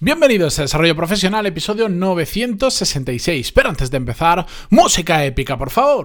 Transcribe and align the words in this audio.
Bienvenidos 0.00 0.56
a 0.60 0.62
Desarrollo 0.62 0.94
Profesional, 0.94 1.44
episodio 1.46 1.88
966. 1.88 3.50
Pero 3.50 3.70
antes 3.70 3.90
de 3.90 3.96
empezar, 3.96 4.46
música 4.70 5.24
épica, 5.24 5.58
por 5.58 5.70
favor. 5.70 6.04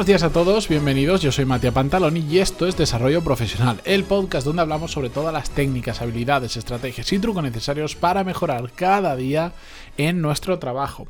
Buenos 0.00 0.06
días 0.06 0.22
a 0.22 0.32
todos, 0.32 0.66
bienvenidos, 0.66 1.20
yo 1.20 1.30
soy 1.30 1.44
Matías 1.44 1.74
Pantaloni 1.74 2.20
y 2.20 2.38
esto 2.38 2.66
es 2.66 2.74
Desarrollo 2.74 3.22
Profesional, 3.22 3.82
el 3.84 4.04
podcast 4.04 4.46
donde 4.46 4.62
hablamos 4.62 4.92
sobre 4.92 5.10
todas 5.10 5.30
las 5.30 5.50
técnicas, 5.50 6.00
habilidades, 6.00 6.56
estrategias 6.56 7.12
y 7.12 7.18
trucos 7.18 7.42
necesarios 7.42 7.96
para 7.96 8.24
mejorar 8.24 8.72
cada 8.74 9.14
día 9.14 9.52
en 9.98 10.22
nuestro 10.22 10.58
trabajo. 10.58 11.06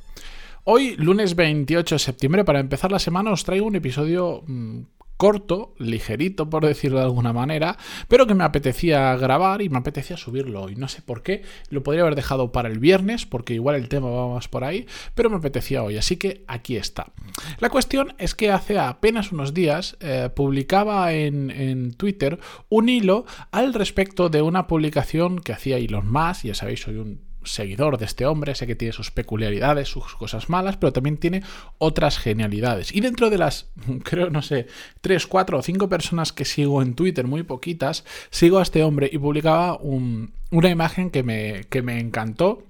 Hoy, 0.64 0.96
lunes 0.96 1.36
28 1.36 1.94
de 1.94 1.98
septiembre, 2.00 2.44
para 2.44 2.58
empezar 2.58 2.90
la 2.90 2.98
semana, 2.98 3.30
os 3.30 3.44
traigo 3.44 3.64
un 3.64 3.76
episodio 3.76 4.42
mm, 4.48 4.80
corto, 5.20 5.74
ligerito 5.76 6.48
por 6.48 6.64
decirlo 6.64 6.96
de 6.96 7.04
alguna 7.04 7.34
manera, 7.34 7.76
pero 8.08 8.26
que 8.26 8.32
me 8.32 8.42
apetecía 8.42 9.14
grabar 9.16 9.60
y 9.60 9.68
me 9.68 9.76
apetecía 9.76 10.16
subirlo 10.16 10.62
hoy. 10.62 10.76
No 10.76 10.88
sé 10.88 11.02
por 11.02 11.22
qué, 11.22 11.42
lo 11.68 11.82
podría 11.82 12.04
haber 12.04 12.14
dejado 12.14 12.52
para 12.52 12.70
el 12.70 12.78
viernes, 12.78 13.26
porque 13.26 13.52
igual 13.52 13.76
el 13.76 13.90
tema 13.90 14.08
va 14.08 14.32
más 14.32 14.48
por 14.48 14.64
ahí, 14.64 14.86
pero 15.14 15.28
me 15.28 15.36
apetecía 15.36 15.82
hoy, 15.82 15.98
así 15.98 16.16
que 16.16 16.42
aquí 16.48 16.76
está. 16.78 17.12
La 17.58 17.68
cuestión 17.68 18.14
es 18.16 18.34
que 18.34 18.50
hace 18.50 18.78
apenas 18.78 19.30
unos 19.30 19.52
días 19.52 19.98
eh, 20.00 20.30
publicaba 20.34 21.12
en, 21.12 21.50
en, 21.50 21.92
Twitter 21.92 22.38
un 22.70 22.88
hilo 22.88 23.26
al 23.50 23.74
respecto 23.74 24.30
de 24.30 24.40
una 24.40 24.66
publicación 24.66 25.38
que 25.40 25.52
hacía 25.52 25.76
Elon 25.76 26.10
Musk, 26.10 26.44
ya 26.46 26.54
sabéis, 26.54 26.80
soy 26.80 26.96
un 26.96 27.29
seguidor 27.44 27.98
de 27.98 28.04
este 28.04 28.26
hombre, 28.26 28.54
sé 28.54 28.66
que 28.66 28.74
tiene 28.74 28.92
sus 28.92 29.10
peculiaridades, 29.10 29.88
sus 29.88 30.14
cosas 30.14 30.48
malas, 30.48 30.76
pero 30.76 30.92
también 30.92 31.16
tiene 31.16 31.42
otras 31.78 32.18
genialidades. 32.18 32.94
Y 32.94 33.00
dentro 33.00 33.30
de 33.30 33.38
las, 33.38 33.70
creo, 34.04 34.30
no 34.30 34.42
sé, 34.42 34.66
tres, 35.00 35.26
cuatro 35.26 35.58
o 35.58 35.62
cinco 35.62 35.88
personas 35.88 36.32
que 36.32 36.44
sigo 36.44 36.82
en 36.82 36.94
Twitter, 36.94 37.26
muy 37.26 37.42
poquitas, 37.42 38.04
sigo 38.30 38.58
a 38.58 38.62
este 38.62 38.82
hombre 38.82 39.08
y 39.12 39.18
publicaba 39.18 39.78
una 39.80 40.68
imagen 40.68 41.10
que 41.10 41.22
me, 41.22 41.64
que 41.70 41.82
me 41.82 41.98
encantó 41.98 42.64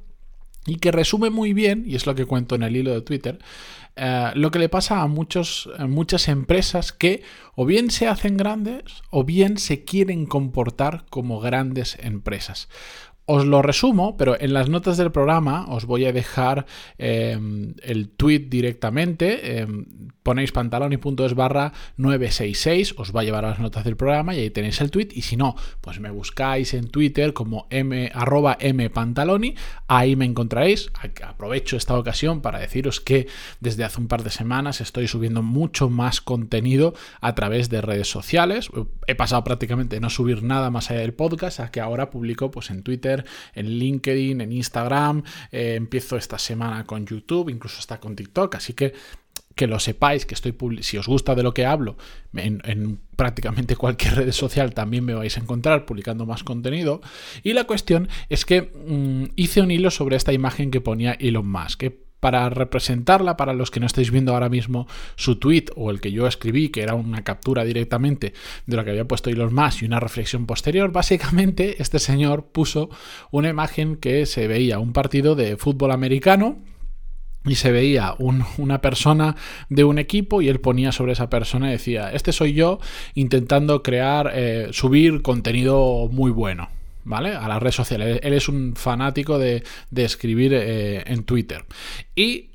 y 0.66 0.76
que 0.76 0.92
resume 0.92 1.30
muy 1.30 1.52
bien, 1.52 1.84
y 1.86 1.94
es 1.94 2.06
lo 2.06 2.14
que 2.14 2.26
cuento 2.26 2.54
en 2.54 2.62
el 2.62 2.76
hilo 2.76 2.92
de 2.92 3.00
Twitter, 3.00 3.38
eh, 3.96 4.30
lo 4.34 4.50
que 4.50 4.58
le 4.58 4.68
pasa 4.68 5.02
a, 5.02 5.06
muchos, 5.06 5.68
a 5.78 5.86
muchas 5.86 6.28
empresas 6.28 6.92
que 6.92 7.22
o 7.54 7.66
bien 7.66 7.91
se 7.91 8.06
hacen 8.06 8.36
grandes 8.36 8.82
o 9.10 9.24
bien 9.24 9.58
se 9.58 9.84
quieren 9.84 10.26
comportar 10.26 11.04
como 11.10 11.41
grandes 11.41 11.98
empresas. 12.00 12.68
Os 13.32 13.46
lo 13.46 13.62
resumo, 13.62 14.16
pero 14.16 14.36
en 14.40 14.52
las 14.52 14.68
notas 14.68 14.96
del 14.96 15.12
programa 15.12 15.64
os 15.68 15.84
voy 15.86 16.04
a 16.04 16.12
dejar 16.12 16.66
em, 16.98 17.74
el 17.80 18.08
tweet 18.08 18.48
directamente. 18.48 19.60
Em, 19.60 19.86
ponéis 20.24 20.50
pantaloni.es 20.50 21.34
barra 21.34 21.72
966, 21.96 22.94
os 22.98 23.14
va 23.14 23.20
a 23.20 23.24
llevar 23.24 23.44
a 23.44 23.50
las 23.50 23.60
notas 23.60 23.84
del 23.84 23.96
programa 23.96 24.34
y 24.34 24.40
ahí 24.40 24.50
tenéis 24.50 24.80
el 24.80 24.90
tweet. 24.90 25.10
Y 25.12 25.22
si 25.22 25.36
no, 25.36 25.54
pues 25.80 26.00
me 26.00 26.10
buscáis 26.10 26.74
en 26.74 26.88
Twitter 26.88 27.32
como 27.32 27.68
m, 27.70 28.10
mpantaloni, 28.10 29.54
ahí 29.86 30.16
me 30.16 30.24
encontraréis. 30.24 30.90
Aprovecho 31.22 31.76
esta 31.76 31.96
ocasión 31.96 32.40
para 32.40 32.58
deciros 32.58 33.00
que 33.00 33.28
desde 33.60 33.84
hace 33.84 34.00
un 34.00 34.08
par 34.08 34.24
de 34.24 34.30
semanas 34.30 34.80
estoy 34.80 35.06
subiendo 35.06 35.44
mucho 35.44 35.88
más 35.88 36.20
contenido 36.20 36.94
a 37.20 37.36
través 37.36 37.70
de 37.70 37.80
redes 37.80 38.08
sociales. 38.08 38.70
He 39.06 39.14
pasado 39.14 39.44
prácticamente 39.44 39.94
de 39.94 40.00
no 40.00 40.10
subir 40.10 40.42
nada 40.42 40.70
más 40.70 40.90
allá 40.90 41.00
del 41.00 41.14
podcast 41.14 41.60
a 41.60 41.70
que 41.70 41.80
ahora 41.80 42.10
publico 42.10 42.50
pues 42.50 42.70
en 42.70 42.82
Twitter 42.82 43.19
en 43.54 43.66
LinkedIn, 43.66 44.40
en 44.40 44.52
Instagram, 44.52 45.22
eh, 45.52 45.74
empiezo 45.76 46.16
esta 46.16 46.38
semana 46.38 46.84
con 46.84 47.06
YouTube, 47.06 47.48
incluso 47.48 47.78
hasta 47.78 47.98
con 48.00 48.16
TikTok, 48.16 48.54
así 48.56 48.74
que 48.74 48.92
que 49.54 49.66
lo 49.66 49.78
sepáis, 49.78 50.24
que 50.24 50.34
estoy 50.34 50.54
si 50.80 50.96
os 50.96 51.06
gusta 51.06 51.34
de 51.34 51.42
lo 51.42 51.52
que 51.52 51.66
hablo, 51.66 51.98
en, 52.34 52.98
prácticamente 53.16 53.76
cualquier 53.76 54.14
red 54.16 54.32
social 54.32 54.72
también 54.72 55.04
me 55.04 55.12
vais 55.12 55.36
a 55.36 55.41
encontrar 55.41 55.84
publicando 55.84 56.25
más 56.25 56.44
contenido. 56.44 57.03
Y 57.42 57.53
la 57.53 57.64
cuestión 57.64 58.08
es 58.28 58.44
que 58.47 58.62
mm, 58.62 59.32
hice 59.37 59.60
un 59.60 59.70
hilo 59.70 59.91
sobre 59.91 60.16
esta 60.16 60.32
imagen 60.32 60.70
que 60.70 60.81
ponía 60.81 61.12
Elon 61.12 61.47
Musk, 61.47 61.81
que 61.81 62.09
para 62.20 62.48
representarla, 62.50 63.36
para 63.36 63.54
los 63.54 63.70
que 63.70 63.81
no 63.81 63.86
estáis 63.86 64.10
viendo 64.10 64.32
ahora 64.32 64.48
mismo 64.48 64.86
su 65.16 65.36
tweet 65.36 65.66
o 65.75 65.91
el 65.91 66.00
que 66.00 66.12
yo 66.12 66.26
escribí, 66.26 66.69
que 66.69 66.82
era 66.82 66.94
una 66.94 67.25
captura 67.25 67.64
directamente 67.64 68.34
de 68.66 68.76
lo 68.76 68.84
que 68.84 68.91
había 68.91 69.08
puesto 69.08 69.31
Elon 69.31 69.54
Musk 69.54 69.82
y 69.82 69.86
una 69.86 70.00
reflexión 70.00 70.47
posterior, 70.47 70.92
básicamente 70.92 71.82
este 71.82 71.98
señor 71.98 72.47
puso 72.53 72.91
una 73.31 73.48
imagen 73.48 73.97
que 73.97 74.26
se 74.26 74.47
veía 74.47 74.78
un 74.78 74.92
partido 74.92 75.34
de 75.34 75.56
fútbol 75.56 75.91
americano 75.91 76.58
y 77.47 77.54
se 77.54 77.72
veía 77.72 78.14
una 78.19 78.82
persona 78.82 79.34
de 79.70 79.84
un 79.84 79.98
equipo 79.98 80.42
y 80.42 80.48
él 80.48 80.60
ponía 80.60 80.92
sobre 80.92 81.12
esa 81.12 81.31
persona 81.31 81.69
y 81.69 81.72
decía, 81.72 82.12
este 82.12 82.32
soy 82.32 82.52
yo 82.52 82.81
intentando 83.14 83.82
crear, 83.82 84.31
eh, 84.34 84.69
subir 84.72 85.22
contenido 85.22 86.08
muy 86.12 86.31
bueno. 86.31 86.69
¿Vale? 87.10 87.34
A 87.34 87.47
las 87.48 87.60
redes 87.60 87.75
sociales. 87.75 88.21
Él 88.22 88.32
es 88.32 88.48
un 88.48 88.75
fanático 88.76 89.38
de, 89.38 89.62
escribir 89.94 90.54
eh, 90.54 91.03
en 91.06 91.25
Twitter. 91.25 91.66
Y 92.15 92.47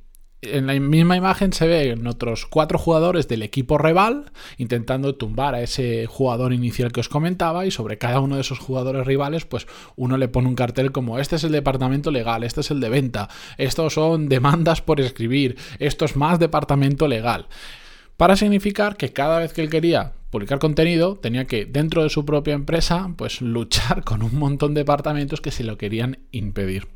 en 0.41 0.67
la 0.67 0.73
misma 0.73 1.17
imagen 1.17 1.53
se 1.53 1.67
ven 1.67 2.05
otros 2.07 2.45
cuatro 2.45 2.77
jugadores 2.77 3.27
del 3.27 3.41
equipo 3.41 3.77
rival 3.77 4.31
intentando 4.57 5.15
tumbar 5.15 5.55
a 5.55 5.61
ese 5.61 6.05
jugador 6.05 6.53
inicial 6.53 6.91
que 6.91 6.99
os 6.99 7.09
comentaba 7.09 7.65
y 7.65 7.71
sobre 7.71 7.97
cada 7.97 8.19
uno 8.19 8.35
de 8.35 8.41
esos 8.41 8.59
jugadores 8.59 9.07
rivales 9.07 9.45
pues 9.45 9.65
uno 9.95 10.17
le 10.17 10.27
pone 10.27 10.47
un 10.47 10.55
cartel 10.55 10.91
como 10.91 11.17
este 11.19 11.37
es 11.37 11.43
el 11.43 11.51
departamento 11.51 12.11
legal, 12.11 12.43
este 12.43 12.61
es 12.61 12.69
el 12.69 12.79
de 12.79 12.89
venta, 12.89 13.27
estos 13.57 13.93
son 13.93 14.29
demandas 14.29 14.81
por 14.81 15.01
escribir, 15.01 15.57
esto 15.79 16.05
es 16.05 16.15
más 16.15 16.37
departamento 16.37 17.07
legal. 17.07 17.47
Para 18.17 18.35
significar 18.35 18.97
que 18.97 19.11
cada 19.11 19.39
vez 19.39 19.51
que 19.51 19.61
él 19.61 19.69
quería 19.69 20.13
publicar 20.29 20.59
contenido, 20.59 21.15
tenía 21.15 21.45
que, 21.45 21.65
dentro 21.65 22.03
de 22.03 22.09
su 22.09 22.25
propia 22.25 22.53
empresa, 22.53 23.13
pues 23.17 23.41
luchar 23.41 24.03
con 24.05 24.23
un 24.23 24.35
montón 24.37 24.73
de 24.73 24.81
departamentos 24.81 25.41
que 25.41 25.51
se 25.51 25.63
lo 25.63 25.77
querían 25.77 26.19
impedir. 26.31 26.87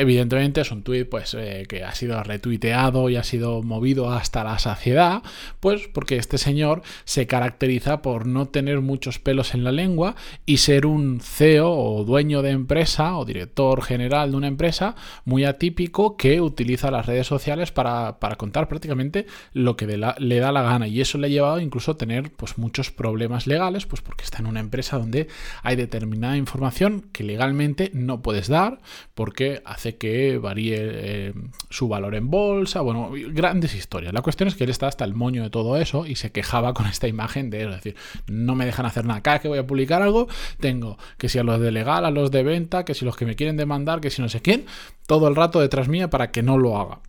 Evidentemente 0.00 0.62
es 0.62 0.70
un 0.70 0.82
tuit 0.82 1.06
pues, 1.10 1.34
eh, 1.34 1.66
que 1.68 1.84
ha 1.84 1.94
sido 1.94 2.22
retuiteado 2.22 3.10
y 3.10 3.16
ha 3.16 3.22
sido 3.22 3.62
movido 3.62 4.10
hasta 4.10 4.42
la 4.42 4.58
saciedad, 4.58 5.22
pues 5.60 5.88
porque 5.88 6.16
este 6.16 6.38
señor 6.38 6.80
se 7.04 7.26
caracteriza 7.26 8.00
por 8.00 8.24
no 8.24 8.48
tener 8.48 8.80
muchos 8.80 9.18
pelos 9.18 9.52
en 9.52 9.62
la 9.62 9.72
lengua 9.72 10.16
y 10.46 10.56
ser 10.56 10.86
un 10.86 11.20
CEO 11.20 11.70
o 11.70 12.04
dueño 12.04 12.40
de 12.40 12.48
empresa 12.48 13.18
o 13.18 13.26
director 13.26 13.82
general 13.82 14.30
de 14.30 14.38
una 14.38 14.46
empresa 14.46 14.94
muy 15.26 15.44
atípico 15.44 16.16
que 16.16 16.40
utiliza 16.40 16.90
las 16.90 17.04
redes 17.04 17.26
sociales 17.26 17.70
para, 17.70 18.16
contar 18.38 18.68
prácticamente 18.68 19.26
lo 19.52 19.76
que 19.76 19.86
le 19.86 20.38
da 20.38 20.52
la 20.52 20.62
gana. 20.62 20.88
Y 20.88 21.02
eso 21.02 21.18
le 21.18 21.26
ha 21.26 21.30
llevado 21.30 21.60
incluso 21.60 21.92
a 21.92 21.98
tener 21.98 22.32
pues, 22.32 22.56
muchos 22.56 22.90
problemas 22.90 23.46
legales, 23.46 23.84
pues 23.84 24.00
porque 24.00 24.24
está 24.24 24.38
en 24.38 24.46
una 24.46 24.60
empresa 24.60 24.96
donde 24.96 25.28
hay 25.62 25.76
determinada 25.76 26.38
información 26.38 27.02
que 27.12 27.22
legalmente 27.22 27.90
no 27.92 28.22
puedes 28.22 28.48
dar 28.48 28.80
porque 29.14 29.60
hace 29.66 29.89
que 29.96 30.38
varíe 30.38 30.76
eh, 30.80 31.34
su 31.68 31.88
valor 31.88 32.14
en 32.14 32.30
bolsa, 32.30 32.80
bueno, 32.80 33.10
grandes 33.30 33.74
historias. 33.74 34.12
La 34.12 34.22
cuestión 34.22 34.48
es 34.48 34.54
que 34.54 34.64
él 34.64 34.70
está 34.70 34.86
hasta 34.86 35.04
el 35.04 35.14
moño 35.14 35.42
de 35.42 35.50
todo 35.50 35.76
eso 35.76 36.06
y 36.06 36.16
se 36.16 36.32
quejaba 36.32 36.74
con 36.74 36.86
esta 36.86 37.08
imagen 37.08 37.50
de, 37.50 37.64
es 37.64 37.70
decir, 37.70 37.96
no 38.26 38.54
me 38.54 38.66
dejan 38.66 38.86
hacer 38.86 39.04
nada. 39.04 39.22
Cada 39.22 39.40
que 39.40 39.48
voy 39.48 39.58
a 39.58 39.66
publicar 39.66 40.02
algo, 40.02 40.28
tengo 40.58 40.98
que 41.18 41.28
si 41.28 41.38
a 41.38 41.44
los 41.44 41.60
de 41.60 41.72
legal, 41.72 42.04
a 42.04 42.10
los 42.10 42.30
de 42.30 42.42
venta, 42.42 42.84
que 42.84 42.94
si 42.94 43.04
los 43.04 43.16
que 43.16 43.26
me 43.26 43.36
quieren 43.36 43.56
demandar, 43.56 44.00
que 44.00 44.10
si 44.10 44.22
no 44.22 44.28
sé 44.28 44.40
quién, 44.40 44.66
todo 45.06 45.28
el 45.28 45.36
rato 45.36 45.60
detrás 45.60 45.88
mía 45.88 46.10
para 46.10 46.30
que 46.30 46.42
no 46.42 46.58
lo 46.58 46.78
haga. 46.78 47.00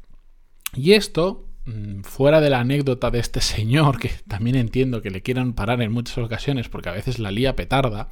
Y 0.73 0.93
esto, 0.93 1.45
mm, 1.65 2.01
fuera 2.01 2.41
de 2.41 2.49
la 2.49 2.59
anécdota 2.59 3.11
de 3.11 3.19
este 3.19 3.41
señor, 3.41 3.99
que 3.99 4.11
también 4.27 4.55
entiendo 4.55 5.01
que 5.01 5.11
le 5.11 5.21
quieran 5.21 5.53
parar 5.53 5.81
en 5.81 5.91
muchas 5.91 6.17
ocasiones 6.17 6.69
porque 6.69 6.89
a 6.89 6.93
veces 6.93 7.19
la 7.19 7.31
lía 7.31 7.55
petarda, 7.55 8.09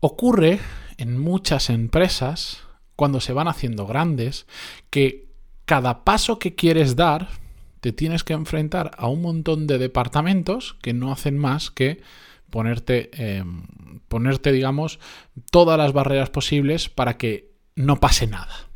ocurre 0.00 0.58
en 0.98 1.18
muchas 1.18 1.70
empresas 1.70 2.65
cuando 2.96 3.20
se 3.20 3.32
van 3.32 3.48
haciendo 3.48 3.86
grandes, 3.86 4.46
que 4.90 5.26
cada 5.66 6.04
paso 6.04 6.38
que 6.38 6.54
quieres 6.54 6.96
dar 6.96 7.28
te 7.80 7.92
tienes 7.92 8.24
que 8.24 8.32
enfrentar 8.32 8.90
a 8.96 9.06
un 9.06 9.22
montón 9.22 9.66
de 9.66 9.78
departamentos 9.78 10.76
que 10.82 10.92
no 10.92 11.12
hacen 11.12 11.38
más 11.38 11.70
que 11.70 12.00
ponerte, 12.50 13.10
em, 13.12 13.64
ponerte, 14.08 14.50
digamos, 14.50 14.98
todas 15.50 15.78
las 15.78 15.92
barreras 15.92 16.30
posibles 16.30 16.88
para 16.88 17.16
que 17.16 17.52
no 17.74 18.00
pase 18.00 18.26
nada. 18.26 18.70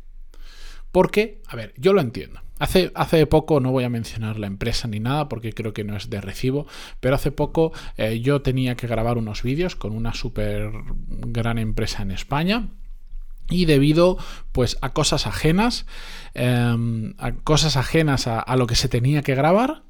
Porque, 0.91 1.41
a 1.47 1.55
ver, 1.55 1.73
yo 1.77 1.93
lo 1.93 2.01
entiendo. 2.01 2.41
Hace, 2.59 2.91
hace, 2.93 3.25
poco, 3.25 3.59
no 3.59 3.71
voy 3.71 3.85
a 3.85 3.89
mencionar 3.89 4.37
la 4.37 4.45
empresa 4.45 4.87
ni 4.87 4.99
nada 4.99 5.27
porque 5.27 5.51
creo 5.51 5.73
que 5.73 5.83
no 5.83 5.97
es 5.97 6.11
de 6.11 6.21
recibo, 6.21 6.67
pero 6.99 7.15
hace 7.15 7.31
poco 7.31 7.71
eh, 7.97 8.19
yo 8.21 8.43
tenía 8.43 8.75
que 8.75 8.85
grabar 8.85 9.17
unos 9.17 9.41
vídeos 9.41 9.75
con 9.75 9.93
una 9.93 10.13
súper 10.13 10.71
gran 11.07 11.57
empresa 11.57 12.03
en 12.03 12.11
España 12.11 12.69
y 13.51 13.65
debido 13.65 14.17
pues 14.51 14.77
a 14.81 14.89
cosas 14.89 15.27
ajenas, 15.27 15.85
em, 16.33 17.13
a 17.17 17.33
cosas 17.33 17.77
ajenas 17.77 18.25
a, 18.27 18.55
lo 18.55 18.65
que 18.65 18.75
se 18.75 18.89
tenía 18.89 19.21
que 19.21 19.35
grabar, 19.35 19.83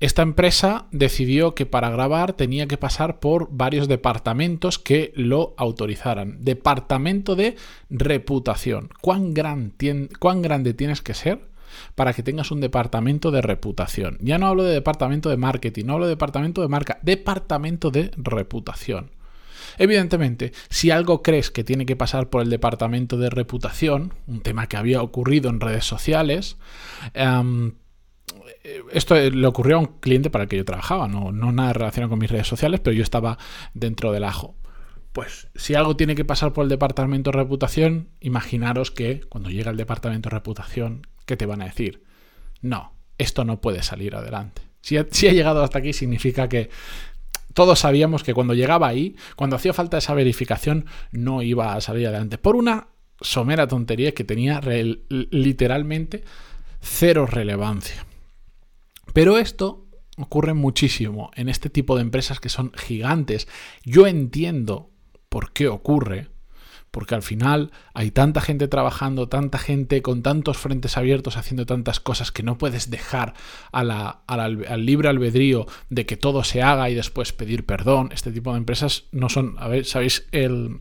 esta 0.00 0.22
empresa 0.22 0.86
decidió 0.90 1.54
que 1.54 1.66
para 1.66 1.88
grabar 1.88 2.32
tenía 2.32 2.66
que 2.66 2.76
pasar 2.76 3.20
por 3.20 3.48
varios 3.50 3.88
departamentos 3.88 4.78
que 4.78 5.12
lo 5.14 5.54
autorizaran. 5.56 6.44
Departamento 6.44 7.36
de 7.36 7.56
reputación. 7.90 8.90
¿Cuán, 9.00 9.32
¿Cuán 10.18 10.42
grande 10.42 10.74
tienes 10.74 11.00
que 11.00 11.14
ser 11.14 11.48
para 11.94 12.12
que 12.12 12.22
tengas 12.22 12.50
un 12.50 12.60
departamento 12.60 13.30
de 13.30 13.40
reputación? 13.40 14.18
Ya 14.20 14.36
no 14.36 14.48
hablo 14.48 14.64
de 14.64 14.74
departamento 14.74 15.30
de 15.30 15.36
marketing, 15.36 15.86
no 15.86 15.94
hablo 15.94 16.06
de 16.06 16.10
departamento 16.10 16.60
de 16.60 16.68
marca, 16.68 16.98
departamento 17.02 17.90
de 17.90 18.10
reputación. 18.16 19.10
Evidentemente, 19.78 20.52
si 20.68 20.90
algo 20.90 21.22
crees 21.22 21.50
que 21.50 21.64
tiene 21.64 21.86
que 21.86 21.96
pasar 21.96 22.30
por 22.30 22.42
el 22.42 22.50
departamento 22.50 23.16
de 23.18 23.30
reputación, 23.30 24.14
un 24.26 24.40
tema 24.40 24.68
que 24.68 24.76
había 24.76 25.02
ocurrido 25.02 25.50
en 25.50 25.60
redes 25.60 25.84
sociales, 25.84 26.56
em, 27.14 27.72
esto 28.92 29.14
le 29.14 29.46
ocurrió 29.46 29.76
a 29.76 29.80
un 29.80 29.98
cliente 30.00 30.30
para 30.30 30.44
el 30.44 30.48
que 30.48 30.56
yo 30.56 30.64
trabajaba, 30.64 31.08
no, 31.08 31.32
no 31.32 31.52
nada 31.52 31.72
relacionado 31.72 32.10
con 32.10 32.18
mis 32.18 32.30
redes 32.30 32.46
sociales, 32.46 32.80
pero 32.80 32.96
yo 32.96 33.02
estaba 33.02 33.38
dentro 33.74 34.12
del 34.12 34.24
ajo. 34.24 34.56
Pues 35.12 35.48
si 35.54 35.74
algo 35.74 35.96
tiene 35.96 36.14
que 36.14 36.24
pasar 36.24 36.52
por 36.52 36.64
el 36.64 36.68
departamento 36.68 37.30
de 37.30 37.36
reputación, 37.36 38.08
imaginaros 38.20 38.90
que 38.90 39.20
cuando 39.28 39.50
llega 39.50 39.70
el 39.70 39.76
departamento 39.76 40.28
de 40.28 40.34
reputación, 40.34 41.06
¿qué 41.26 41.36
te 41.36 41.46
van 41.46 41.62
a 41.62 41.66
decir? 41.66 42.02
No, 42.62 42.94
esto 43.18 43.44
no 43.44 43.60
puede 43.60 43.82
salir 43.82 44.16
adelante. 44.16 44.62
Si 44.80 44.98
ha 44.98 45.32
llegado 45.32 45.62
hasta 45.62 45.78
aquí 45.78 45.92
significa 45.92 46.48
que 46.48 46.68
todos 47.54 47.78
sabíamos 47.78 48.22
que 48.22 48.34
cuando 48.34 48.54
llegaba 48.54 48.88
ahí, 48.88 49.16
cuando 49.36 49.56
hacía 49.56 49.72
falta 49.72 49.98
esa 49.98 50.14
verificación, 50.14 50.86
no 51.12 51.42
iba 51.42 51.74
a 51.74 51.80
salir 51.80 52.06
adelante. 52.06 52.36
Por 52.36 52.56
una 52.56 52.88
somera 53.20 53.66
tontería 53.68 54.12
que 54.12 54.24
tenía 54.24 54.60
literalmente 55.08 56.24
cero 56.80 57.26
relevancia. 57.26 58.06
Pero 59.12 59.38
esto 59.38 59.86
ocurre 60.16 60.54
muchísimo 60.54 61.30
en 61.34 61.48
este 61.48 61.70
tipo 61.70 61.96
de 61.96 62.02
empresas 62.02 62.40
que 62.40 62.48
son 62.48 62.72
gigantes. 62.74 63.48
Yo 63.84 64.06
entiendo 64.06 64.90
por 65.28 65.52
qué 65.52 65.68
ocurre, 65.68 66.28
porque 66.94 67.16
al 67.16 67.22
final 67.22 67.72
hay 67.92 68.12
tanta 68.12 68.40
gente 68.40 68.68
trabajando, 68.68 69.28
tanta 69.28 69.58
gente 69.58 70.00
con 70.00 70.22
tantos 70.22 70.58
frentes 70.58 70.96
abiertos 70.96 71.36
haciendo 71.36 71.66
tantas 71.66 71.98
cosas 71.98 72.30
que 72.30 72.44
no 72.44 72.56
puedes 72.56 72.88
dejar 72.88 73.34
al 73.72 74.86
libre 74.86 75.08
albedrío 75.08 75.66
de 75.90 76.06
que 76.06 76.16
todo 76.16 76.44
se 76.44 76.62
haga 76.62 76.88
y 76.90 76.94
después 76.94 77.32
pedir 77.32 77.66
perdón. 77.66 78.10
Este 78.12 78.30
tipo 78.30 78.52
de 78.52 78.58
empresas 78.58 79.06
no 79.10 79.28
son, 79.28 79.56
a 79.58 79.66
ver, 79.66 79.86
¿sabéis? 79.86 80.28
El, 80.30 80.78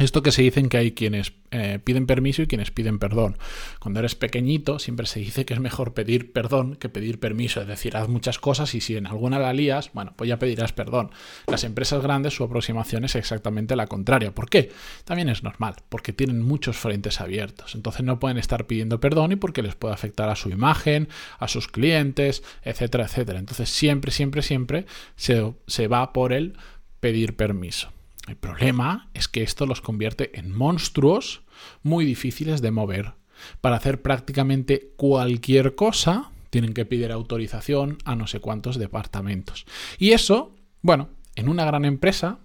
esto 0.00 0.22
que 0.22 0.32
se 0.32 0.42
dicen 0.42 0.68
que 0.68 0.76
hay 0.76 0.92
quienes 0.92 1.32
eh, 1.50 1.78
piden 1.82 2.06
permiso 2.06 2.42
y 2.42 2.46
quienes 2.46 2.70
piden 2.70 2.98
perdón. 2.98 3.36
Cuando 3.80 4.00
eres 4.00 4.14
pequeñito 4.14 4.78
siempre 4.78 5.06
se 5.06 5.20
dice 5.20 5.44
que 5.44 5.54
es 5.54 5.60
mejor 5.60 5.94
pedir 5.94 6.32
perdón 6.32 6.76
que 6.76 6.88
pedir 6.88 7.20
permiso. 7.20 7.60
Es 7.60 7.66
decir, 7.66 7.96
haz 7.96 8.08
muchas 8.08 8.38
cosas 8.38 8.74
y 8.74 8.80
si 8.80 8.96
en 8.96 9.06
alguna 9.06 9.38
la 9.38 9.52
lías, 9.52 9.90
bueno, 9.92 10.12
pues 10.16 10.28
ya 10.28 10.38
pedirás 10.38 10.72
perdón. 10.72 11.10
Las 11.46 11.64
empresas 11.64 12.02
grandes 12.02 12.34
su 12.34 12.44
aproximación 12.44 13.04
es 13.04 13.14
exactamente 13.14 13.76
la 13.76 13.86
contraria. 13.86 14.34
¿Por 14.34 14.48
qué? 14.48 14.72
También 15.04 15.28
es 15.28 15.42
normal, 15.42 15.74
porque 15.88 16.12
tienen 16.12 16.42
muchos 16.42 16.76
frentes 16.76 17.20
abiertos. 17.20 17.74
Entonces 17.74 18.04
no 18.04 18.18
pueden 18.18 18.38
estar 18.38 18.66
pidiendo 18.66 19.00
perdón 19.00 19.32
y 19.32 19.36
porque 19.36 19.62
les 19.62 19.74
puede 19.74 19.94
afectar 19.94 20.28
a 20.28 20.36
su 20.36 20.50
imagen, 20.50 21.08
a 21.38 21.48
sus 21.48 21.68
clientes, 21.68 22.42
etcétera, 22.62 23.04
etcétera. 23.04 23.38
Entonces 23.38 23.68
siempre, 23.68 24.10
siempre, 24.10 24.42
siempre 24.42 24.86
se, 25.16 25.52
se 25.66 25.88
va 25.88 26.12
por 26.12 26.32
el 26.32 26.56
pedir 27.00 27.36
permiso. 27.36 27.92
El 28.30 28.36
problema 28.36 29.10
es 29.12 29.26
que 29.26 29.42
esto 29.42 29.66
los 29.66 29.80
convierte 29.80 30.38
en 30.38 30.56
monstruos 30.56 31.42
muy 31.82 32.04
difíciles 32.04 32.62
de 32.62 32.70
mover. 32.70 33.14
Para 33.60 33.74
hacer 33.74 34.02
prácticamente 34.02 34.92
cualquier 34.96 35.74
cosa, 35.74 36.30
tienen 36.48 36.72
que 36.72 36.86
pedir 36.86 37.10
autorización 37.10 37.98
a 38.04 38.14
no 38.14 38.28
sé 38.28 38.38
cuántos 38.38 38.78
departamentos. 38.78 39.66
Y 39.98 40.12
eso, 40.12 40.54
bueno, 40.80 41.08
en 41.34 41.48
una 41.48 41.64
gran 41.64 41.84
empresa 41.84 42.38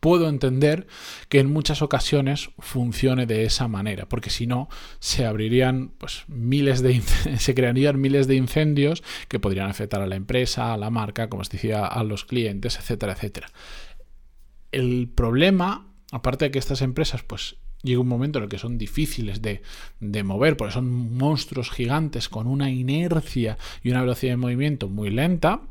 puedo 0.00 0.28
entender 0.28 0.86
que 1.30 1.40
en 1.40 1.50
muchas 1.50 1.80
ocasiones 1.80 2.50
funcione 2.58 3.24
de 3.24 3.44
esa 3.44 3.66
manera, 3.66 4.08
porque 4.10 4.28
si 4.28 4.46
no 4.46 4.68
se 4.98 5.24
abrirían 5.24 5.92
pues 5.96 6.24
miles 6.28 6.82
de 6.82 7.00
se 7.38 7.54
crearían 7.54 7.98
miles 7.98 8.26
de 8.26 8.34
incendios 8.34 9.02
que 9.28 9.40
podrían 9.40 9.70
afectar 9.70 10.02
a 10.02 10.06
la 10.06 10.16
empresa, 10.16 10.74
a 10.74 10.76
la 10.76 10.90
marca, 10.90 11.30
como 11.30 11.40
os 11.42 11.48
decía, 11.48 11.86
a 11.86 12.04
los 12.04 12.26
clientes, 12.26 12.76
etcétera, 12.76 13.14
etcétera 13.14 13.48
el 14.72 15.08
problema, 15.08 15.88
aparte 16.12 16.46
de 16.46 16.50
que 16.50 16.58
estas 16.58 16.82
empresas, 16.82 17.22
pues 17.22 17.56
llega 17.82 18.00
un 18.00 18.08
momento 18.08 18.38
en 18.38 18.44
el 18.44 18.50
que 18.50 18.58
son 18.58 18.78
difíciles 18.78 19.40
de, 19.42 19.62
mover, 20.22 20.56
porque 20.56 20.74
son 20.74 21.16
monstruos 21.16 21.70
gigantes 21.70 22.28
con 22.28 22.46
una 22.46 22.70
inercia 22.70 23.58
y 23.82 23.90
una 23.90 24.02
velocidad 24.02 24.32
de 24.32 24.36
movimiento 24.36 24.88
muy 24.88 25.10
lenta. 25.10 25.62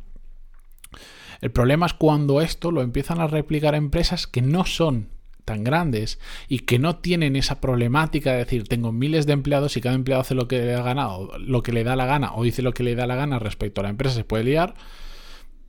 El 1.42 1.52
problema 1.52 1.86
es 1.86 1.94
cuando 1.94 2.42
esto 2.42 2.72
lo 2.72 2.82
empiezan 2.82 3.22
a 3.22 3.28
replicar 3.28 3.76
empresas 3.76 4.28
que 4.28 4.42
no 4.42 4.66
son 4.66 5.10
tan 5.46 5.64
grandes 5.64 6.20
y 6.48 6.60
que 6.60 6.78
no 6.78 6.98
tienen 6.98 7.36
esa 7.36 7.60
problemática 7.60 8.34
de 8.34 8.40
decir 8.40 8.68
tengo 8.68 8.92
miles 8.92 9.26
de 9.26 9.34
empleados 9.34 9.78
y 9.78 9.82
cada 9.82 9.96
empleado 9.96 10.22
hace 10.22 10.36
lo 10.36 10.48
que 10.48 10.60
le 10.60 10.66
da 10.66 10.84
gana 10.84 11.10
o 11.10 11.40
lo 11.40 11.64
que 11.64 11.72
le 11.72 11.84
da 11.84 11.96
la 11.96 12.06
gana 12.06 12.36
o 12.36 12.44
dice 12.44 12.62
lo 12.62 12.72
que 12.72 12.84
le 12.84 12.94
da 12.94 13.08
la 13.08 13.16
gana 13.16 13.40
respecto 13.40 13.82
a 13.82 13.86
la 13.86 13.90
empresa 13.90 14.16
se 14.16 14.26
puede 14.26 14.44
liar. 14.44 14.76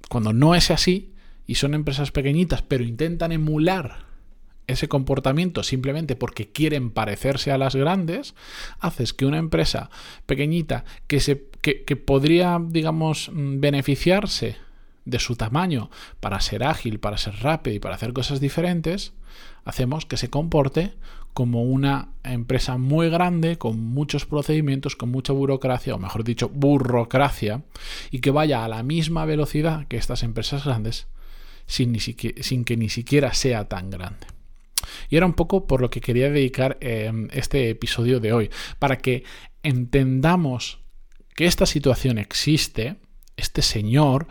Cuando 0.09 0.33
no 0.33 0.55
es 0.55 0.71
así, 0.71 1.15
y 1.50 1.56
son 1.56 1.75
empresas 1.75 2.12
pequeñitas, 2.12 2.62
pero 2.62 2.85
intentan 2.85 3.32
emular 3.32 4.05
ese 4.69 4.87
comportamiento 4.87 5.64
simplemente 5.64 6.14
porque 6.14 6.52
quieren 6.52 6.93
parecerse 6.93 7.50
a 7.50 7.58
las 7.58 7.75
grandes, 7.75 8.37
haces 8.79 9.12
que 9.12 9.26
una 9.26 9.38
empresa 9.38 9.91
pequeñita 10.26 10.85
que, 11.08 11.19
se, 11.19 11.49
que, 11.61 11.97
podría, 11.97 12.61
digamos, 12.64 13.32
beneficiarse 13.35 14.58
de 15.05 15.19
su 15.19 15.35
tamaño 15.35 15.91
para 16.20 16.41
ser 16.41 16.62
ágil, 16.62 17.00
para 17.00 17.19
ser 17.19 17.35
rápido 17.41 17.75
y 17.75 17.81
para 17.81 17.97
hacer 17.97 18.12
cosas 18.12 18.38
diferentes, 18.38 19.12
hacemos 19.64 20.06
que 20.06 20.19
se 20.19 20.31
comporte 20.31 20.94
como 21.35 21.64
una 21.64 22.11
empresa 22.23 22.79
muy 22.79 23.11
grande, 23.11 23.58
con 23.58 23.81
muchos 23.87 24.25
procedimientos, 24.25 24.94
con 24.94 25.11
mucha 25.11 25.32
burocracia, 25.32 25.97
o 25.97 25.99
mejor 25.99 26.23
dicho, 26.23 26.49
burocracia, 26.49 27.62
y 28.12 28.20
que 28.20 28.31
vaya 28.31 28.64
a 28.64 28.69
la 28.69 28.85
misma 28.85 29.25
velocidad 29.25 29.88
que 29.88 29.97
estas 29.97 30.23
empresas 30.23 30.64
grandes, 30.64 31.08
sin, 31.70 32.64
que 32.64 32.76
ni 32.76 32.88
siquiera 32.88 33.32
sea 33.32 33.69
tan 33.69 33.90
grande. 33.90 34.26
Y 35.08 35.17
era 35.17 35.26
un 35.26 35.34
poco 35.34 35.67
por 35.67 35.81
lo 35.81 35.90
que 35.90 36.00
quería 36.00 36.31
dedicar 36.31 36.78
em, 36.81 37.28
este 37.32 37.70
episodio 37.70 38.19
de 38.19 38.32
hoy, 38.32 38.50
para 38.78 38.99
que 38.99 39.25
entendamos 39.62 40.81
que 41.37 41.46
esta 41.46 41.67
situación 41.67 42.19
existe, 42.19 42.96
este 43.37 43.62
señor 43.62 44.26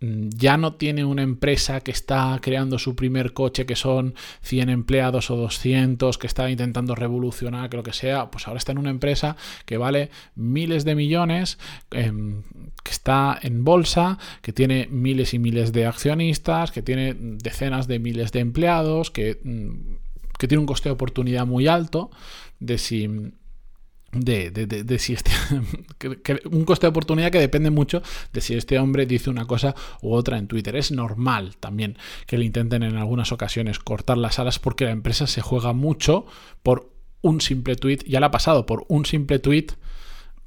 ya 0.00 0.56
no 0.56 0.74
tiene 0.74 1.04
una 1.04 1.22
empresa 1.22 1.82
que 1.82 1.90
está 1.90 2.38
creando 2.40 2.78
su 2.78 2.96
primer 2.96 3.34
coche 3.34 3.66
que 3.66 3.76
son 3.76 4.14
100 4.40 4.70
empleados 4.70 5.30
o 5.30 5.36
200, 5.36 6.16
que 6.16 6.26
está 6.26 6.50
intentando 6.50 6.94
revolucionar, 6.94 7.68
que 7.68 7.76
lo 7.76 7.82
que 7.82 7.92
sea, 7.92 8.30
pues 8.30 8.48
ahora 8.48 8.58
está 8.58 8.72
en 8.72 8.78
una 8.78 8.88
empresa 8.88 9.36
que 9.66 9.76
vale 9.76 10.10
miles 10.34 10.86
de 10.86 10.94
millones, 10.94 11.58
em, 11.90 12.42
que 12.82 12.90
está 12.90 13.38
en 13.42 13.62
bolsa, 13.62 14.18
que 14.40 14.54
tiene 14.54 14.88
miles 14.90 15.34
y 15.34 15.38
miles 15.38 15.72
de 15.72 15.84
accionistas, 15.84 16.72
que 16.72 16.80
tiene 16.80 17.14
decenas 17.14 17.86
de 17.86 17.98
miles 17.98 18.32
de 18.32 18.40
empleados, 18.40 19.10
que, 19.10 19.38
mm, 19.44 19.96
que 20.38 20.48
tiene 20.48 20.60
un 20.60 20.66
coste 20.66 20.88
de 20.88 20.94
oportunidad 20.94 21.46
muy 21.46 21.66
alto 21.66 22.10
de 22.58 22.78
si 22.78 23.06
de, 24.12 24.50
de, 24.50 24.98
si 24.98 25.12
este 25.12 25.30
un 26.50 26.64
coste 26.64 26.86
de 26.86 26.90
oportunidad 26.90 27.30
que 27.30 27.38
depende 27.38 27.70
mucho 27.70 28.02
de 28.32 28.40
si 28.40 28.54
este 28.54 28.78
hombre 28.78 29.06
dice 29.06 29.30
una 29.30 29.46
cosa 29.46 29.74
u 30.02 30.12
otra 30.14 30.38
en 30.38 30.48
Twitter. 30.48 30.76
Es 30.76 30.90
normal 30.90 31.56
también 31.58 31.96
que 32.26 32.38
le 32.38 32.44
intenten 32.44 32.82
en 32.82 32.96
algunas 32.96 33.32
ocasiones 33.32 33.78
cortar 33.78 34.18
las 34.18 34.38
alas 34.38 34.58
porque 34.58 34.84
la 34.84 34.90
empresa 34.90 35.26
se 35.26 35.42
juega 35.42 35.72
mucho 35.72 36.26
por 36.62 36.92
un 37.22 37.40
simple 37.40 37.76
tweet. 37.76 37.98
Ya 38.06 38.20
le 38.20 38.26
ha 38.26 38.30
pasado 38.30 38.66
por 38.66 38.84
un 38.88 39.06
simple 39.06 39.38
tweet. 39.38 39.66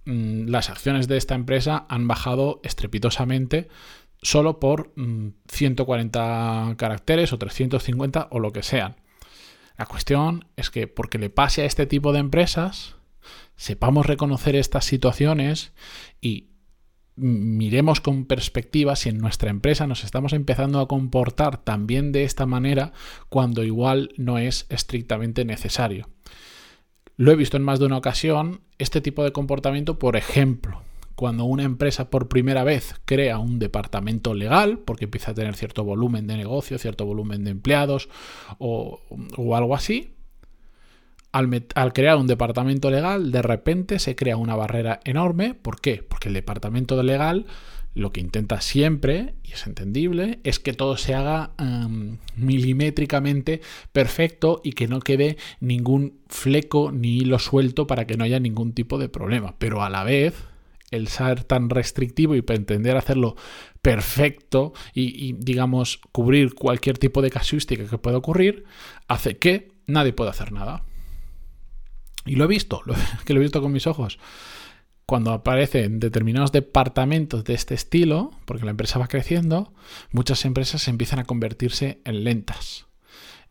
Mm, 0.05 0.50
las 0.50 0.70
acciones 0.70 1.08
de 1.08 1.17
esta 1.17 1.36
empresa 1.36 1.86
han 1.88 2.08
bajado 2.08 2.60
estrepitosamente 2.63 3.70
solo 4.22 4.60
por 4.60 4.93
140 5.48 6.65
mm, 6.65 6.75
caracteres 6.75 7.32
o 7.32 7.38
350 7.38 8.27
o 8.32 8.39
lo 8.39 8.51
que 8.51 8.63
sean. 8.63 8.98
La 9.77 9.86
cuestión 9.86 10.46
es 10.55 10.70
que 10.70 10.88
porque 10.88 11.17
le 11.17 11.29
pase 11.29 11.62
a 11.62 11.65
este 11.65 11.86
tipo 11.86 12.12
de 12.13 12.20
empresas 12.20 12.96
sepamos 13.56 14.06
reconocer 14.06 14.56
estas 14.56 14.86
situaciones 14.86 15.74
y 16.22 16.50
miremos 17.15 18.01
con 18.01 18.25
perspectiva 18.25 18.96
si 18.96 19.10
en 19.10 19.20
nuestra 19.20 19.50
empresa 19.50 19.88
nos 19.88 20.03
estamos 20.03 20.34
empezando 20.34 20.80
a 20.80 20.88
comportar 20.88 21.63
también 21.63 22.12
de 22.12 22.24
esta 22.24 22.46
manera 22.46 22.92
cuando 23.30 23.63
igual 23.63 24.10
no 24.18 24.39
es 24.39 24.65
estrictamente 24.70 25.46
necesario. 25.46 26.10
Lo 27.15 27.32
he 27.32 27.36
visto 27.36 27.58
en 27.58 27.63
más 27.63 27.80
de 27.80 27.86
una 27.86 27.98
ocasión, 27.98 28.62
este 28.80 29.00
tipo 29.00 29.24
de 29.24 29.32
comportamiento, 29.32 30.00
por 30.00 30.15
ejemplo, 30.15 30.82
cuando 31.15 31.46
una 31.46 31.63
empresa 31.63 32.10
por 32.10 32.27
primera 32.27 32.63
vez 32.63 32.96
crea 33.06 33.38
un 33.38 33.60
departamento 33.60 34.34
legal, 34.34 34.80
porque 34.80 35.06
empieza 35.06 35.32
a 35.32 35.36
tener 35.36 35.56
cierto 35.56 35.84
volumen 35.84 36.25
de 36.25 36.38
negocio, 36.38 36.80
cierto 36.80 37.06
volumen 37.06 37.44
de 37.44 37.51
empleados 37.51 38.10
o, 38.58 39.00
o 39.38 39.56
algo 39.56 39.75
así, 39.75 40.15
al, 41.34 41.94
crear 41.94 42.18
un 42.18 42.28
departamento 42.28 42.92
legal, 42.92 43.32
de 43.32 43.42
repente 43.42 43.98
se 43.98 44.16
crea 44.16 44.38
una 44.38 44.56
barrera 44.56 45.00
enorme. 45.04 45.56
¿Por 45.56 45.82
qué? 45.82 46.06
Porque 46.08 46.28
el 46.30 46.36
departamento 46.36 47.02
legal 47.02 47.48
lo 47.96 48.12
que 48.12 48.22
intenta 48.22 48.60
siempre, 48.62 49.36
y 49.44 49.52
es 49.52 49.68
entendible, 49.68 50.40
es 50.44 50.60
que 50.60 50.74
todo 50.74 50.98
se 50.98 51.13
haga 51.13 51.52
em, 51.60 52.18
milimétricamente 52.36 53.62
perfecto 53.92 54.62
y 54.63 54.74
que 54.74 54.88
no 54.88 55.00
quede 55.00 55.38
ningún 55.60 56.20
fleco 56.28 56.92
ni 56.92 57.18
hilo 57.18 57.38
suelto 57.38 57.86
para 57.86 58.08
que 58.08 58.18
no 58.18 58.24
haya 58.24 58.40
ningún 58.40 58.74
tipo 58.74 58.98
de 58.98 59.10
problema. 59.10 59.56
Pero 59.60 59.84
a 59.84 59.92
la 59.92 60.04
vez, 60.04 60.36
el 60.90 61.08
ser 61.08 61.44
tan 61.44 61.70
restrictivo 61.70 62.36
y 62.36 62.42
pretender 62.42 62.98
hacerlo 62.98 63.36
perfecto 63.82 64.74
y, 64.94 65.30
y, 65.30 65.34
digamos, 65.34 66.00
cubrir 66.12 66.56
cualquier 66.56 66.98
tipo 66.98 67.22
de 67.22 67.30
casuística 67.30 67.86
que 67.86 67.98
pueda 68.00 68.18
ocurrir, 68.18 68.66
hace 69.08 69.38
que 69.38 69.72
nadie 69.86 70.13
pueda 70.13 70.32
hacer 70.32 70.52
nada. 70.52 70.84
Y 72.25 72.36
lo 72.36 72.46
he 72.46 72.48
visto, 72.48 72.82
que 73.25 73.34
lo 73.34 73.39
he 73.39 73.44
visto 73.44 73.62
con 73.62 73.72
mis 73.72 73.88
ojos 73.88 74.20
cuando 75.06 75.32
aparecen 75.32 76.00
determinados 76.00 76.51
departamentos 76.51 77.44
de 77.44 77.53
este 77.53 77.75
estilo, 77.75 78.32
porque 78.46 78.65
la 78.65 78.72
empresa 78.72 79.00
va 79.00 79.08
creciendo, 79.08 79.74
muchas 80.12 80.46
empresas 80.46 80.88
empiezan 80.88 81.20
a 81.20 81.25
convertirse 81.25 82.01
en 82.06 82.24
lentas, 82.24 82.88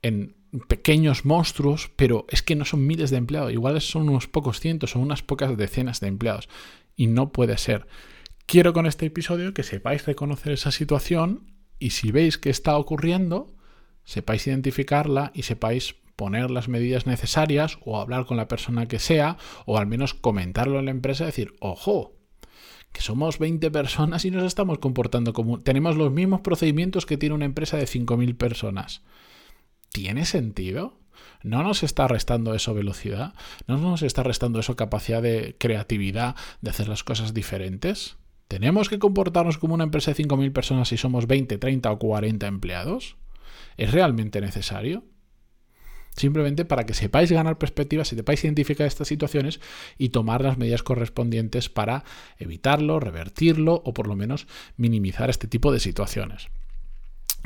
en 0.01 0.35
pequeños 0.69 1.25
monstruos, 1.25 1.91
pero 1.97 2.27
es 2.31 2.43
que 2.43 2.57
no 2.57 2.65
son 2.65 2.87
miles 2.87 3.11
de 3.11 3.19
empleados, 3.19 3.53
igual 3.53 3.81
son 3.81 4.09
unos 4.09 4.29
pocos 4.29 4.61
cientos, 4.61 4.91
son 4.91 5.03
unas 5.03 5.23
pocas 5.23 5.57
decenas 5.57 6.01
de 6.01 6.09
empleados, 6.09 6.49
y 6.97 7.07
no 7.07 7.33
puede 7.33 7.59
ser. 7.59 7.87
Quiero 8.47 8.73
con 8.73 8.87
este 8.87 9.07
episodio 9.07 9.55
que 9.55 9.63
sepáis 9.63 10.05
reconocer 10.07 10.53
esa 10.53 10.73
situación 10.73 11.53
y 11.79 11.91
si 11.91 12.11
veis 12.13 12.39
que 12.39 12.51
está 12.51 12.77
ocurriendo, 12.77 13.55
sepáis 14.05 14.47
identificarla 14.47 15.33
y 15.35 15.43
sepáis 15.43 15.97
poner 16.23 16.53
las 16.53 16.69
medidas 16.69 17.05
necesarias 17.05 17.79
o 17.85 18.01
hablar 18.01 18.27
con 18.27 18.37
la 18.37 18.47
persona 18.47 18.87
que 18.87 19.01
sea 19.01 19.39
o 19.67 19.77
al 19.77 19.89
menos 19.89 20.15
comentarlo 20.15 20.79
en 20.79 20.85
la 20.85 20.93
empresa 20.93 21.25
y 21.25 21.27
decir, 21.27 21.57
ojo, 21.59 22.13
que 22.93 23.01
somos 23.01 23.41
20 23.41 23.73
personas 23.73 24.25
y 24.25 24.31
nos 24.31 24.45
estamos 24.45 24.79
comportando 24.79 25.33
como... 25.33 25.59
Tenemos 25.59 25.97
los 25.97 26.13
mismos 26.13 26.43
procedimientos 26.43 27.07
que 27.07 27.17
tiene 27.17 27.35
una 27.35 27.45
empresa 27.45 27.77
de 27.77 27.87
5.000 27.87 28.37
personas. 28.37 29.03
¿Tiene 29.91 30.25
sentido? 30.25 31.01
¿No 31.43 31.65
nos 31.65 31.83
está 31.83 32.07
restando 32.07 32.55
eso 32.55 32.73
velocidad? 32.73 33.35
¿No 33.67 33.77
nos 33.79 34.03
está 34.03 34.23
restando 34.23 34.61
eso 34.61 34.77
capacidad 34.77 35.23
de 35.23 35.57
creatividad, 35.59 36.37
de 36.61 36.71
hacer 36.71 36.87
las 36.87 37.03
cosas 37.03 37.35
diferentes? 37.35 38.17
¿Tenemos 38.47 38.89
que 38.89 39.01
comportarnos 39.01 39.59
como 39.59 39.75
una 39.75 39.83
empresa 39.83 40.15
de 40.15 40.23
5.000 40.23 40.53
personas 40.53 40.87
si 40.87 40.97
somos 40.97 41.27
20, 41.27 41.59
30 41.59 41.91
o 41.91 41.99
40 41.99 42.47
empleados? 42.47 43.17
¿Es 43.77 43.91
realmente 43.91 44.41
necesario? 44.41 45.03
Simplemente 46.17 46.65
para 46.65 46.85
que 46.85 46.95
sepáis 46.95 47.33
ganar 47.33 47.57
perspectivas, 47.57 48.09
sepáis 48.09 48.45
identificar 48.45 48.87
estas 48.87 49.09
situaciones 49.09 49.61
y 49.97 50.11
tomar 50.11 50.43
las 50.43 50.59
medidas 50.59 50.83
correspondientes 50.83 51.69
para 51.69 52.05
evitarlo, 52.39 53.01
revertirlo 53.01 53.83
o 53.85 53.95
por 53.95 54.07
lo 54.07 54.15
menos 54.15 54.47
minimizar 54.77 55.31
este 55.31 55.49
tipo 55.49 55.73
de 55.73 55.81
situaciones. 55.81 56.49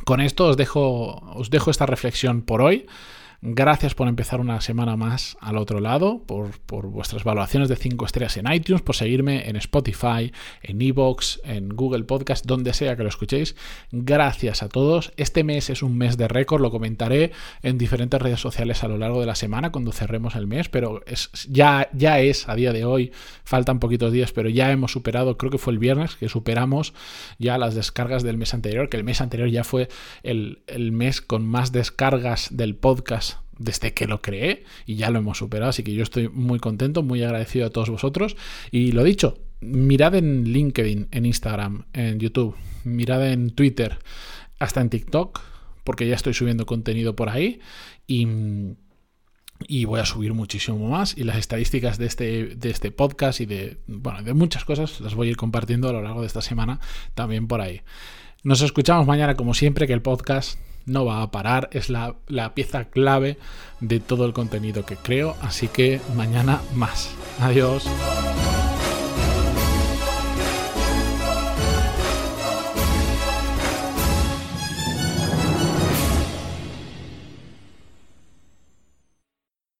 Con 0.04 0.20
esto 0.20 0.46
os 0.46 0.56
dejo, 0.56 1.20
os 1.34 1.50
dejo 1.50 1.70
esta 1.70 1.86
reflexión 1.86 2.42
por 2.42 2.60
hoy. 2.60 2.86
Gracias 3.48 3.94
por 3.94 4.08
empezar 4.08 4.40
una 4.40 4.60
semana 4.60 4.96
más 4.96 5.36
al 5.40 5.56
otro 5.56 5.78
lado, 5.78 6.20
por, 6.26 6.50
vuestras 6.66 7.22
valoraciones 7.22 7.68
de 7.68 7.76
5 7.76 8.04
estrellas 8.04 8.36
en 8.38 8.52
iTunes, 8.52 8.82
por 8.82 8.96
seguirme 8.96 9.48
en 9.48 9.54
Spotify, 9.54 10.32
en 10.64 10.82
Evox, 10.82 11.40
en 11.44 11.68
Google 11.68 12.02
Podcast, 12.02 12.44
donde 12.44 12.74
sea 12.74 12.96
que 12.96 13.04
lo 13.04 13.08
escuchéis. 13.08 13.54
Gracias 13.92 14.64
a 14.64 14.68
todos. 14.68 15.12
Este 15.16 15.44
mes 15.44 15.70
es 15.70 15.84
un 15.84 15.96
mes 15.96 16.16
de 16.16 16.26
récord, 16.26 16.60
lo 16.60 16.72
comentaré 16.72 17.30
en 17.62 17.78
diferentes 17.78 18.20
redes 18.20 18.40
sociales 18.40 18.82
a 18.82 18.88
lo 18.88 18.98
largo 18.98 19.20
de 19.20 19.26
la 19.26 19.36
semana 19.36 19.70
cuando 19.70 19.92
cerremos 19.92 20.34
el 20.34 20.48
mes, 20.48 20.68
pero 20.68 21.04
es, 21.06 21.30
ya, 21.48 21.88
ya 21.92 22.18
es 22.18 22.48
a 22.48 22.56
día 22.56 22.72
de 22.72 22.84
hoy, 22.84 23.12
faltan 23.44 23.78
poquitos 23.78 24.10
días, 24.10 24.32
pero 24.32 24.48
ya 24.48 24.72
hemos 24.72 24.90
superado, 24.90 25.38
creo 25.38 25.52
que 25.52 25.58
fue 25.58 25.72
el 25.72 25.78
viernes 25.78 26.16
que 26.16 26.28
superamos 26.28 26.94
ya 27.38 27.58
las 27.58 27.76
descargas 27.76 28.24
del 28.24 28.38
mes 28.38 28.54
anterior, 28.54 28.88
que 28.88 28.96
el 28.96 29.04
mes 29.04 29.20
anterior 29.20 29.48
ya 29.48 29.62
fue 29.62 29.86
el, 30.24 30.64
el 30.66 30.90
mes 30.90 31.20
con 31.20 31.46
más 31.46 31.70
descargas 31.70 32.48
del 32.50 32.74
podcast 32.74 33.35
desde 33.58 33.94
que 33.94 34.06
lo 34.06 34.20
creé 34.20 34.64
y 34.86 34.96
ya 34.96 35.10
lo 35.10 35.18
hemos 35.18 35.38
superado, 35.38 35.70
así 35.70 35.82
que 35.82 35.94
yo 35.94 36.02
estoy 36.02 36.28
muy 36.28 36.58
contento, 36.58 37.02
muy 37.02 37.22
agradecido 37.22 37.66
a 37.66 37.70
todos 37.70 37.90
vosotros. 37.90 38.36
Y 38.70 38.92
lo 38.92 39.04
dicho, 39.04 39.38
mirad 39.60 40.14
en 40.14 40.44
LinkedIn, 40.44 41.08
en 41.10 41.26
Instagram, 41.26 41.86
en 41.92 42.18
YouTube, 42.18 42.56
mirad 42.84 43.30
en 43.30 43.50
Twitter, 43.50 43.98
hasta 44.58 44.80
en 44.80 44.90
TikTok, 44.90 45.40
porque 45.84 46.06
ya 46.06 46.14
estoy 46.14 46.34
subiendo 46.34 46.66
contenido 46.66 47.16
por 47.16 47.28
ahí. 47.28 47.60
Y, 48.06 48.26
y 49.68 49.84
voy 49.84 50.00
a 50.00 50.06
subir 50.06 50.34
muchísimo 50.34 50.88
más. 50.88 51.16
Y 51.16 51.24
las 51.24 51.36
estadísticas 51.36 51.98
de 51.98 52.06
este, 52.06 52.56
de 52.56 52.70
este 52.70 52.90
podcast 52.90 53.40
y 53.40 53.46
de, 53.46 53.78
bueno, 53.86 54.22
de 54.22 54.34
muchas 54.34 54.64
cosas 54.64 55.00
las 55.00 55.14
voy 55.14 55.28
a 55.28 55.30
ir 55.30 55.36
compartiendo 55.36 55.88
a 55.88 55.92
lo 55.92 56.02
largo 56.02 56.20
de 56.20 56.26
esta 56.26 56.42
semana 56.42 56.80
también 57.14 57.48
por 57.48 57.60
ahí. 57.60 57.82
Nos 58.42 58.60
escuchamos 58.62 59.06
mañana 59.06 59.34
como 59.34 59.54
siempre, 59.54 59.86
que 59.86 59.92
el 59.92 60.02
podcast 60.02 60.58
no 60.86 61.04
va 61.04 61.22
a 61.22 61.30
parar, 61.30 61.68
es 61.72 61.90
la, 61.90 62.16
la 62.28 62.54
pieza 62.54 62.86
clave 62.86 63.38
de 63.80 64.00
todo 64.00 64.24
el 64.24 64.32
contenido 64.32 64.86
que 64.86 64.96
creo, 64.96 65.36
así 65.42 65.68
que 65.68 66.00
mañana 66.16 66.60
más. 66.74 67.10
Adiós. 67.40 67.84